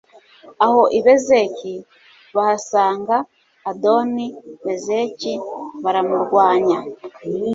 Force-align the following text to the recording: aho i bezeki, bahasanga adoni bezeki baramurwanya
aho 0.65 0.81
i 0.97 0.99
bezeki, 1.05 1.73
bahasanga 2.35 3.15
adoni 3.69 4.27
bezeki 4.65 5.33
baramurwanya 5.83 6.79